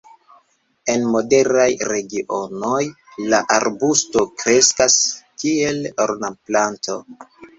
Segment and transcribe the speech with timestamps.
[0.93, 2.79] En moderaj regionoj
[3.33, 4.97] la arbusto kreskas
[5.43, 6.99] kiel ornamplanto.